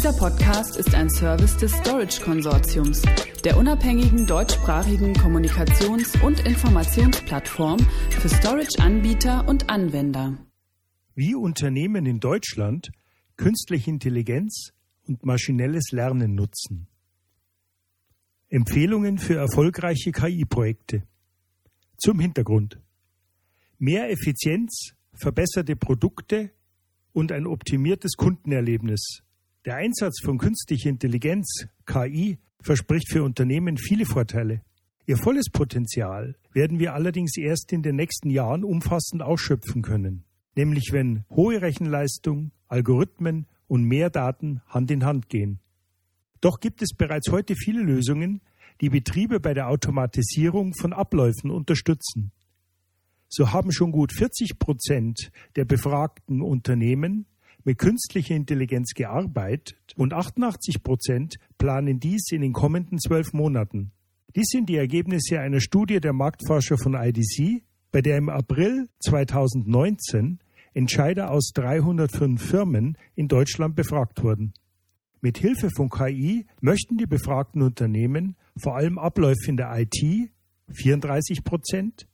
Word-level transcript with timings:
Dieser 0.00 0.14
Podcast 0.14 0.78
ist 0.78 0.94
ein 0.94 1.10
Service 1.10 1.58
des 1.58 1.72
Storage 1.72 2.22
Konsortiums, 2.22 3.02
der 3.44 3.58
unabhängigen 3.58 4.26
deutschsprachigen 4.26 5.12
Kommunikations- 5.12 6.18
und 6.22 6.40
Informationsplattform 6.46 7.78
für 8.08 8.30
Storage-Anbieter 8.30 9.46
und 9.46 9.68
Anwender. 9.68 10.38
Wie 11.14 11.34
Unternehmen 11.34 12.06
in 12.06 12.18
Deutschland 12.18 12.92
künstliche 13.36 13.90
Intelligenz 13.90 14.72
und 15.06 15.26
maschinelles 15.26 15.90
Lernen 15.90 16.34
nutzen. 16.34 16.86
Empfehlungen 18.48 19.18
für 19.18 19.36
erfolgreiche 19.36 20.12
KI-Projekte. 20.12 21.02
Zum 21.98 22.20
Hintergrund. 22.20 22.80
Mehr 23.76 24.10
Effizienz, 24.10 24.94
verbesserte 25.12 25.76
Produkte 25.76 26.52
und 27.12 27.32
ein 27.32 27.46
optimiertes 27.46 28.12
Kundenerlebnis. 28.16 29.24
Der 29.66 29.76
Einsatz 29.76 30.22
von 30.24 30.38
künstlicher 30.38 30.88
Intelligenz, 30.88 31.66
KI, 31.84 32.38
verspricht 32.62 33.12
für 33.12 33.22
Unternehmen 33.22 33.76
viele 33.76 34.06
Vorteile. 34.06 34.62
Ihr 35.04 35.18
volles 35.18 35.50
Potenzial 35.50 36.34
werden 36.54 36.78
wir 36.78 36.94
allerdings 36.94 37.36
erst 37.36 37.70
in 37.70 37.82
den 37.82 37.96
nächsten 37.96 38.30
Jahren 38.30 38.64
umfassend 38.64 39.20
ausschöpfen 39.20 39.82
können, 39.82 40.24
nämlich 40.56 40.92
wenn 40.92 41.26
hohe 41.28 41.60
Rechenleistung, 41.60 42.52
Algorithmen 42.68 43.48
und 43.66 43.84
mehr 43.84 44.08
Daten 44.08 44.62
Hand 44.66 44.90
in 44.90 45.04
Hand 45.04 45.28
gehen. 45.28 45.60
Doch 46.40 46.60
gibt 46.60 46.80
es 46.80 46.94
bereits 46.94 47.30
heute 47.30 47.54
viele 47.54 47.82
Lösungen, 47.82 48.40
die 48.80 48.88
Betriebe 48.88 49.40
bei 49.40 49.52
der 49.52 49.68
Automatisierung 49.68 50.72
von 50.72 50.94
Abläufen 50.94 51.50
unterstützen. 51.50 52.32
So 53.28 53.52
haben 53.52 53.72
schon 53.72 53.92
gut 53.92 54.14
40 54.14 54.58
Prozent 54.58 55.30
der 55.54 55.66
befragten 55.66 56.40
Unternehmen 56.40 57.26
mit 57.64 57.78
künstlicher 57.78 58.34
Intelligenz 58.34 58.92
gearbeitet 58.94 59.76
und 59.96 60.12
88 60.12 60.82
Prozent 60.82 61.36
planen 61.58 62.00
dies 62.00 62.30
in 62.30 62.42
den 62.42 62.52
kommenden 62.52 62.98
zwölf 62.98 63.32
Monaten. 63.32 63.92
Dies 64.36 64.48
sind 64.48 64.68
die 64.68 64.76
Ergebnisse 64.76 65.40
einer 65.40 65.60
Studie 65.60 66.00
der 66.00 66.12
Marktforscher 66.12 66.78
von 66.78 66.94
IDC, 66.94 67.62
bei 67.90 68.00
der 68.00 68.16
im 68.16 68.28
April 68.28 68.88
2019 69.00 70.38
Entscheider 70.72 71.32
aus 71.32 71.50
305 71.54 72.40
Firmen 72.40 72.96
in 73.16 73.26
Deutschland 73.26 73.74
befragt 73.74 74.22
wurden. 74.22 74.54
Mit 75.20 75.38
Hilfe 75.38 75.68
von 75.74 75.90
KI 75.90 76.46
möchten 76.60 76.96
die 76.96 77.06
befragten 77.06 77.62
Unternehmen 77.62 78.36
vor 78.56 78.76
allem 78.76 78.98
Abläufe 78.98 79.48
in 79.48 79.56
der 79.56 79.76
IT 79.78 80.30
34 80.72 81.42
Prozent 81.42 82.06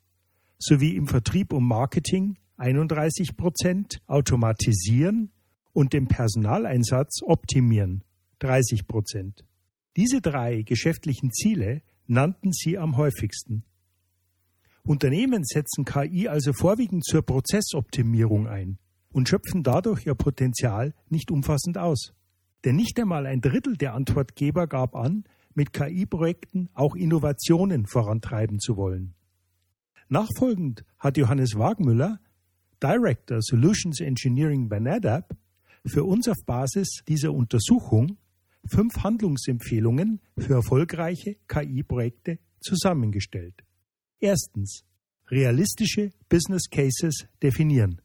sowie 0.59 0.97
im 0.97 1.06
Vertrieb 1.06 1.53
und 1.53 1.65
Marketing 1.65 2.39
31 2.56 3.37
Prozent 3.37 4.01
automatisieren 4.06 5.31
und 5.77 5.93
den 5.93 6.09
Personaleinsatz 6.09 7.21
optimieren 7.23 8.03
30 8.39 8.87
Prozent. 8.87 9.45
Diese 9.95 10.23
drei 10.23 10.63
geschäftlichen 10.63 11.31
Ziele 11.33 11.83
nannten 12.07 12.51
sie 12.53 12.79
am 12.79 12.97
häufigsten. 12.97 13.63
Unternehmen 14.85 15.45
setzen 15.45 15.85
KI 15.85 16.29
also 16.29 16.55
vorwiegend 16.55 17.05
zur 17.05 17.21
Prozessoptimierung 17.21 18.47
ein 18.47 18.79
und 19.13 19.29
schöpfen 19.29 19.63
dadurch 19.63 20.07
ihr 20.07 20.15
Potenzial 20.15 20.95
nicht 21.11 21.31
umfassend 21.31 21.77
aus. 21.77 22.15
Denn 22.65 22.77
nicht 22.77 22.99
einmal 22.99 23.27
ein 23.27 23.43
Drittel 23.43 23.77
der 23.77 23.93
Antwortgeber 23.93 24.67
gab 24.67 24.97
an, 24.97 25.25
mit 25.53 25.75
KI-Projekten 25.75 26.71
auch 26.73 26.95
Innovationen 26.95 27.85
vorantreiben 27.87 28.61
zu 28.61 28.79
wollen. 28.79 29.13
Nachfolgend 30.09 30.87
hat 30.99 31.19
Johannes 31.19 31.55
Wagmüller, 31.59 32.19
Director 32.83 33.43
Solutions 33.43 34.01
Engineering 34.01 34.71
bei 34.71 34.79
NetApp, 34.79 35.37
für 35.87 36.05
uns 36.05 36.29
auf 36.29 36.37
Basis 36.45 37.03
dieser 37.09 37.33
Untersuchung 37.33 38.19
fünf 38.69 38.98
Handlungsempfehlungen 38.98 40.20
für 40.37 40.55
erfolgreiche 40.55 41.37
KI-Projekte 41.48 42.39
zusammengestellt. 42.61 43.65
Erstens. 44.19 44.83
Realistische 45.28 46.12
Business 46.28 46.71
Cases 46.71 47.27
definieren. 47.43 48.00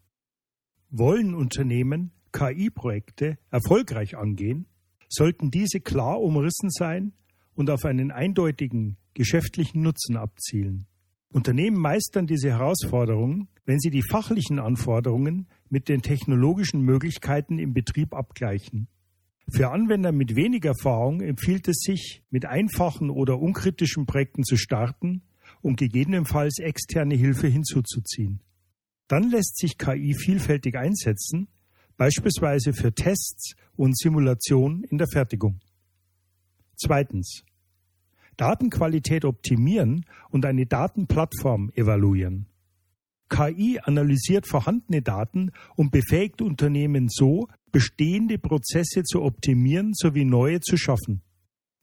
Wollen 0.90 1.36
Unternehmen 1.36 2.12
KI-Projekte 2.32 3.38
erfolgreich 3.52 4.18
angehen, 4.18 4.66
sollten 5.08 5.52
diese 5.52 5.82
klar 5.82 6.20
umrissen 6.20 6.72
sein 6.72 7.14
und 7.54 7.70
auf 7.70 7.86
einen 7.86 8.12
eindeutigen 8.12 8.98
geschäftlichen 9.14 9.84
Nutzen 9.84 10.18
abzielen. 10.18 10.88
Unternehmen 11.32 11.78
meistern 11.78 12.28
diese 12.28 12.50
Herausforderungen, 12.50 13.48
wenn 13.66 13.80
sie 13.80 13.90
die 13.90 14.04
fachlichen 14.04 14.60
Anforderungen 14.60 15.48
mit 15.70 15.88
den 15.88 16.02
technologischen 16.02 16.82
Möglichkeiten 16.82 17.58
im 17.58 17.74
Betrieb 17.74 18.14
abgleichen. 18.14 18.88
Für 19.50 19.72
Anwender 19.72 20.12
mit 20.12 20.36
wenig 20.36 20.66
Erfahrung 20.66 21.22
empfiehlt 21.22 21.68
es 21.68 21.80
sich, 21.80 22.24
mit 22.30 22.46
einfachen 22.46 23.10
oder 23.10 23.40
unkritischen 23.40 24.06
Projekten 24.06 24.44
zu 24.44 24.58
starten 24.58 25.24
und 25.62 25.78
gegebenenfalls 25.78 26.60
externe 26.60 27.16
Hilfe 27.16 27.48
hinzuzuziehen. 27.48 28.42
Dann 29.08 29.30
lässt 29.30 29.58
sich 29.58 29.78
KI 29.78 30.14
vielfältig 30.14 30.76
einsetzen, 30.76 31.48
beispielsweise 31.98 32.74
für 32.74 32.94
Tests 32.94 33.56
und 33.76 33.98
Simulationen 33.98 34.84
in 34.84 34.98
der 34.98 35.08
Fertigung. 35.08 35.60
Zweitens. 36.76 37.44
Datenqualität 38.42 39.24
optimieren 39.24 40.04
und 40.32 40.48
eine 40.48 40.66
Datenplattform 40.66 41.70
evaluieren. 41.76 42.48
KI 43.30 43.80
analysiert 43.84 44.48
vorhandene 44.48 45.04
Daten 45.04 45.52
und 45.76 45.92
befähigt 45.92 46.42
Unternehmen 46.42 47.08
so, 47.08 47.50
bestehende 47.72 48.40
Prozesse 48.40 49.04
zu 49.04 49.22
optimieren 49.22 49.94
sowie 49.94 50.26
neue 50.26 50.60
zu 50.60 50.76
schaffen. 50.76 51.22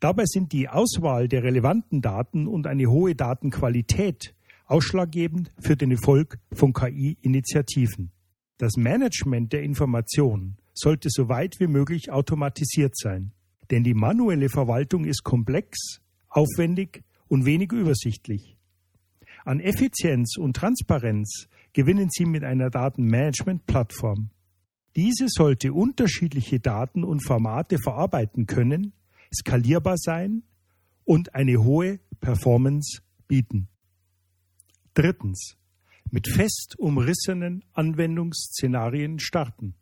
Dabei 0.00 0.24
sind 0.26 0.52
die 0.52 0.68
Auswahl 0.68 1.28
der 1.28 1.44
relevanten 1.44 2.02
Daten 2.02 2.48
und 2.48 2.66
eine 2.66 2.90
hohe 2.90 3.14
Datenqualität 3.14 4.34
ausschlaggebend 4.66 5.52
für 5.60 5.76
den 5.76 5.92
Erfolg 5.92 6.40
von 6.52 6.72
KI-Initiativen. 6.72 8.10
Das 8.58 8.76
Management 8.76 9.52
der 9.52 9.62
Information 9.62 10.56
sollte 10.74 11.08
so 11.08 11.28
weit 11.28 11.60
wie 11.60 11.68
möglich 11.68 12.10
automatisiert 12.10 12.96
sein, 12.96 13.30
denn 13.70 13.84
die 13.84 13.94
manuelle 13.94 14.48
Verwaltung 14.48 15.04
ist 15.04 15.22
komplex 15.22 16.00
aufwendig 16.38 17.02
und 17.26 17.44
wenig 17.44 17.72
übersichtlich. 17.72 18.56
An 19.44 19.58
Effizienz 19.60 20.36
und 20.38 20.54
Transparenz 20.54 21.48
gewinnen 21.72 22.08
Sie 22.10 22.26
mit 22.26 22.44
einer 22.44 22.70
Datenmanagement-Plattform. 22.70 24.30
Diese 24.94 25.26
sollte 25.28 25.72
unterschiedliche 25.72 26.60
Daten 26.60 27.02
und 27.02 27.26
Formate 27.26 27.78
verarbeiten 27.82 28.46
können, 28.46 28.92
skalierbar 29.34 29.96
sein 29.96 30.44
und 31.04 31.34
eine 31.34 31.62
hohe 31.62 31.98
Performance 32.20 33.02
bieten. 33.26 33.68
Drittens. 34.94 35.56
Mit 36.10 36.26
fest 36.26 36.76
umrissenen 36.78 37.64
Anwendungsszenarien 37.74 39.18
starten. 39.18 39.74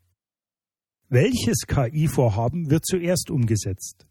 Welches 1.08 1.66
KI-Vorhaben 1.68 2.68
wird 2.68 2.84
zuerst 2.84 3.30
umgesetzt? 3.30 4.08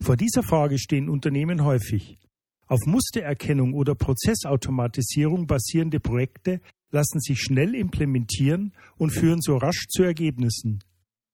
Vor 0.00 0.16
dieser 0.16 0.42
Frage 0.42 0.78
stehen 0.78 1.08
Unternehmen 1.08 1.64
häufig. 1.64 2.18
Auf 2.66 2.80
Mustererkennung 2.86 3.74
oder 3.74 3.94
Prozessautomatisierung 3.94 5.46
basierende 5.46 6.00
Projekte 6.00 6.60
lassen 6.90 7.20
sich 7.20 7.40
schnell 7.40 7.74
implementieren 7.74 8.72
und 8.96 9.10
führen 9.10 9.42
so 9.42 9.56
rasch 9.56 9.86
zu 9.88 10.02
Ergebnissen. 10.02 10.82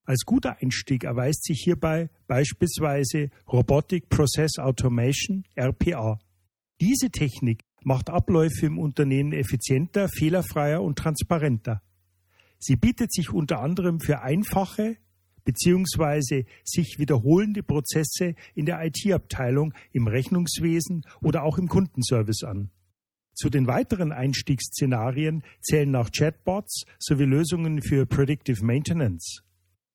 Als 0.05 0.25
guter 0.25 0.57
Einstieg 0.61 1.05
erweist 1.05 1.45
sich 1.45 1.61
hierbei 1.63 2.11
beispielsweise 2.27 3.31
Robotic 3.53 4.09
Process 4.09 4.59
Automation 4.59 5.45
RPA. 5.55 6.19
Diese 6.81 7.11
Technik 7.11 7.61
macht 7.85 8.11
Abläufe 8.11 8.67
im 8.67 8.79
Unternehmen 8.79 9.33
effizienter, 9.33 10.09
fehlerfreier 10.09 10.83
und 10.83 10.99
transparenter. 10.99 11.83
Sie 12.59 12.77
bietet 12.77 13.13
sich 13.13 13.31
unter 13.31 13.61
anderem 13.61 14.01
für 14.01 14.21
einfache, 14.23 14.97
beziehungsweise 15.45 16.45
sich 16.65 16.99
wiederholende 16.99 17.63
Prozesse 17.63 18.35
in 18.55 18.67
der 18.67 18.85
IT-Abteilung, 18.85 19.75
im 19.93 20.07
Rechnungswesen 20.07 21.05
oder 21.23 21.43
auch 21.43 21.59
im 21.59 21.69
Kundenservice 21.69 22.45
an. 22.45 22.71
Zu 23.35 23.49
den 23.49 23.67
weiteren 23.67 24.13
Einstiegsszenarien 24.13 25.43
zählen 25.63 25.95
auch 25.97 26.11
Chatbots 26.11 26.85
sowie 26.99 27.25
Lösungen 27.25 27.81
für 27.83 28.05
Predictive 28.07 28.65
Maintenance. 28.65 29.43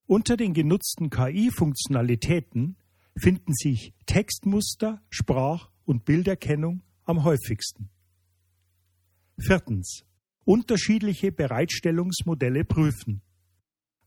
Unter 0.08 0.38
den 0.38 0.54
genutzten 0.54 1.10
KI-Funktionalitäten 1.10 2.78
finden 3.18 3.54
sich 3.54 3.94
Textmuster, 4.06 5.02
Sprach- 5.10 5.72
und 5.86 6.06
Bilderkennung 6.06 6.82
am 7.06 7.24
häufigsten. 7.24 7.90
Viertens. 9.38 10.06
Unterschiedliche 10.44 11.32
Bereitstellungsmodelle 11.32 12.66
prüfen. 12.66 13.22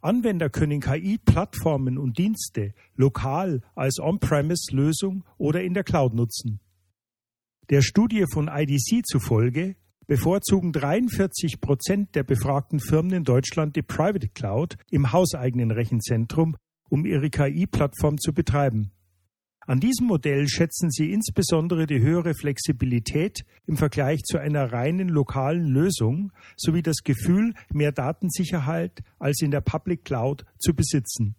Anwender 0.00 0.48
können 0.50 0.80
KI-Plattformen 0.80 1.98
und 1.98 2.18
Dienste 2.18 2.72
lokal 2.94 3.62
als 3.74 3.98
On-Premise-Lösung 3.98 5.24
oder 5.36 5.62
in 5.62 5.74
der 5.74 5.84
Cloud 5.84 6.14
nutzen. 6.14 6.60
Der 7.70 7.82
Studie 7.82 8.24
von 8.32 8.48
IDC 8.48 9.04
zufolge 9.06 9.76
bevorzugen 10.06 10.72
43 10.72 11.60
Prozent 11.60 12.14
der 12.14 12.22
befragten 12.22 12.80
Firmen 12.80 13.12
in 13.12 13.24
Deutschland 13.24 13.76
die 13.76 13.82
Private 13.82 14.28
Cloud 14.28 14.76
im 14.90 15.12
hauseigenen 15.12 15.70
Rechenzentrum 15.70 16.56
um 16.88 17.04
ihre 17.04 17.30
KI-Plattform 17.30 18.18
zu 18.18 18.32
betreiben. 18.32 18.90
An 19.68 19.80
diesem 19.80 20.06
Modell 20.06 20.48
schätzen 20.48 20.90
sie 20.90 21.12
insbesondere 21.12 21.86
die 21.86 22.00
höhere 22.00 22.32
Flexibilität 22.32 23.44
im 23.66 23.76
Vergleich 23.76 24.22
zu 24.22 24.38
einer 24.38 24.72
reinen 24.72 25.10
lokalen 25.10 25.66
Lösung 25.66 26.32
sowie 26.56 26.80
das 26.80 27.02
Gefühl, 27.04 27.52
mehr 27.70 27.92
Datensicherheit 27.92 29.02
als 29.18 29.42
in 29.42 29.50
der 29.50 29.60
Public 29.60 30.06
Cloud 30.06 30.46
zu 30.58 30.72
besitzen. 30.72 31.34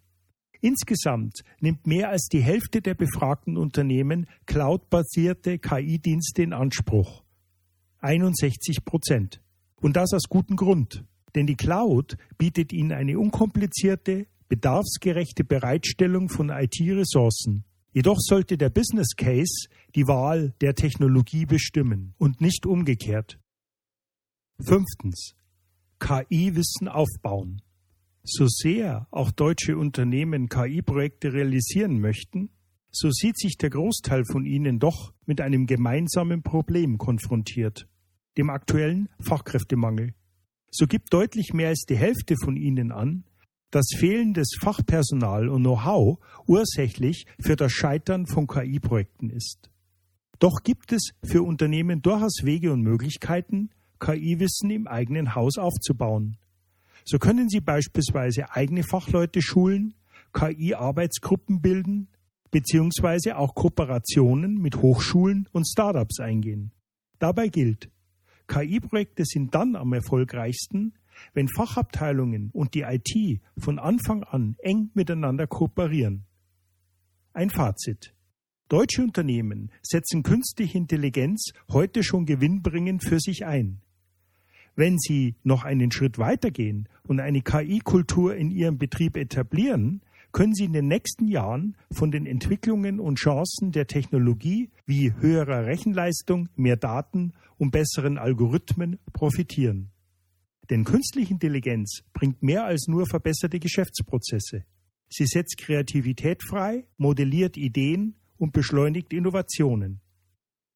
Insgesamt 0.60 1.40
nimmt 1.58 1.88
mehr 1.88 2.10
als 2.10 2.28
die 2.30 2.40
Hälfte 2.40 2.80
der 2.80 2.94
befragten 2.94 3.56
Unternehmen 3.56 4.28
cloudbasierte 4.46 5.58
KI-Dienste 5.58 6.44
in 6.44 6.52
Anspruch. 6.52 7.24
61 7.98 8.84
Prozent. 8.84 9.42
Und 9.80 9.96
das 9.96 10.12
aus 10.12 10.28
gutem 10.28 10.54
Grund. 10.54 11.04
Denn 11.34 11.48
die 11.48 11.56
Cloud 11.56 12.16
bietet 12.38 12.72
ihnen 12.72 12.92
eine 12.92 13.18
unkomplizierte, 13.18 14.28
bedarfsgerechte 14.48 15.42
Bereitstellung 15.42 16.28
von 16.28 16.50
IT-Ressourcen. 16.50 17.64
Jedoch 17.92 18.18
sollte 18.18 18.56
der 18.56 18.70
Business 18.70 19.16
Case 19.16 19.68
die 19.94 20.06
Wahl 20.06 20.54
der 20.60 20.74
Technologie 20.74 21.46
bestimmen 21.46 22.14
und 22.18 22.40
nicht 22.40 22.66
umgekehrt. 22.66 23.38
Fünftens. 24.60 25.34
KI-Wissen 25.98 26.88
aufbauen. 26.88 27.62
So 28.22 28.46
sehr 28.46 29.06
auch 29.10 29.30
deutsche 29.32 29.76
Unternehmen 29.76 30.48
KI-Projekte 30.48 31.32
realisieren 31.32 32.00
möchten, 32.00 32.50
so 32.92 33.10
sieht 33.10 33.38
sich 33.38 33.56
der 33.56 33.70
Großteil 33.70 34.24
von 34.24 34.44
ihnen 34.44 34.78
doch 34.78 35.12
mit 35.26 35.40
einem 35.40 35.66
gemeinsamen 35.66 36.42
Problem 36.42 36.98
konfrontiert, 36.98 37.86
dem 38.36 38.50
aktuellen 38.50 39.08
Fachkräftemangel. 39.20 40.14
So 40.70 40.86
gibt 40.86 41.12
deutlich 41.12 41.52
mehr 41.52 41.68
als 41.68 41.84
die 41.88 41.96
Hälfte 41.96 42.34
von 42.42 42.56
ihnen 42.56 42.92
an, 42.92 43.24
dass 43.70 43.86
fehlendes 43.96 44.56
Fachpersonal 44.60 45.48
und 45.48 45.62
Know-how 45.62 46.18
ursächlich 46.46 47.26
für 47.40 47.56
das 47.56 47.72
Scheitern 47.72 48.26
von 48.26 48.46
KI-Projekten 48.46 49.30
ist. 49.30 49.70
Doch 50.38 50.62
gibt 50.62 50.92
es 50.92 51.10
für 51.22 51.42
Unternehmen 51.42 52.02
durchaus 52.02 52.44
Wege 52.44 52.72
und 52.72 52.82
Möglichkeiten, 52.82 53.70
KI-Wissen 54.00 54.70
im 54.70 54.86
eigenen 54.86 55.34
Haus 55.34 55.58
aufzubauen. 55.58 56.36
So 57.04 57.18
können 57.18 57.48
Sie 57.48 57.60
beispielsweise 57.60 58.50
eigene 58.50 58.82
Fachleute 58.82 59.42
schulen, 59.42 59.94
KI-Arbeitsgruppen 60.32 61.60
bilden, 61.60 62.08
beziehungsweise 62.50 63.36
auch 63.36 63.54
Kooperationen 63.54 64.60
mit 64.60 64.76
Hochschulen 64.76 65.48
und 65.52 65.68
Startups 65.68 66.20
eingehen. 66.20 66.72
Dabei 67.18 67.48
gilt, 67.48 67.90
KI-Projekte 68.48 69.24
sind 69.24 69.54
dann 69.54 69.76
am 69.76 69.92
erfolgreichsten, 69.92 70.94
wenn 71.34 71.48
Fachabteilungen 71.48 72.50
und 72.52 72.74
die 72.74 72.82
IT 72.82 73.40
von 73.58 73.78
Anfang 73.78 74.24
an 74.24 74.56
eng 74.58 74.90
miteinander 74.94 75.46
kooperieren. 75.46 76.24
Ein 77.32 77.50
Fazit. 77.50 78.14
Deutsche 78.68 79.02
Unternehmen 79.02 79.70
setzen 79.82 80.22
künstliche 80.22 80.78
Intelligenz 80.78 81.52
heute 81.72 82.04
schon 82.04 82.24
gewinnbringend 82.24 83.02
für 83.04 83.18
sich 83.18 83.44
ein. 83.44 83.80
Wenn 84.76 84.98
sie 84.98 85.34
noch 85.42 85.64
einen 85.64 85.90
Schritt 85.90 86.18
weitergehen 86.18 86.88
und 87.02 87.20
eine 87.20 87.42
KI-Kultur 87.42 88.36
in 88.36 88.50
ihrem 88.50 88.78
Betrieb 88.78 89.16
etablieren, 89.16 90.02
können 90.32 90.54
sie 90.54 90.64
in 90.64 90.72
den 90.72 90.86
nächsten 90.86 91.26
Jahren 91.26 91.76
von 91.90 92.10
den 92.10 92.26
Entwicklungen 92.26 93.00
und 93.00 93.18
Chancen 93.18 93.72
der 93.72 93.86
Technologie 93.86 94.70
wie 94.86 95.12
höherer 95.12 95.66
Rechenleistung, 95.66 96.48
mehr 96.54 96.76
Daten 96.76 97.32
und 97.58 97.72
besseren 97.72 98.18
Algorithmen 98.18 98.98
profitieren. 99.12 99.90
Denn 100.70 100.84
künstliche 100.84 101.32
Intelligenz 101.32 102.02
bringt 102.12 102.42
mehr 102.42 102.64
als 102.64 102.86
nur 102.86 103.06
verbesserte 103.06 103.58
Geschäftsprozesse. 103.58 104.64
Sie 105.08 105.26
setzt 105.26 105.56
Kreativität 105.58 106.42
frei, 106.42 106.86
modelliert 106.96 107.56
Ideen 107.56 108.14
und 108.36 108.52
beschleunigt 108.52 109.12
Innovationen. 109.12 110.00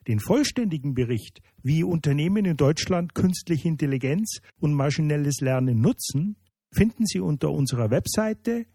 Den 0.09 0.19
vollständigen 0.19 0.95
Bericht, 0.95 1.41
wie 1.63 1.85
Unternehmen 1.85 2.45
in 2.45 2.57
Deutschland 2.57 3.15
künstliche 3.15 3.69
Intelligenz 3.69 4.41
und 4.59 4.75
maschinelles 4.75 5.41
Lernen 5.41 5.81
nutzen, 5.81 6.35
finden 6.73 7.07
Sie 7.07 7.21
unter 7.21 7.53
unserer 7.53 7.91
Webseite 7.91 8.67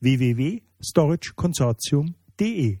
www.storageconsortium.de. 0.00 2.80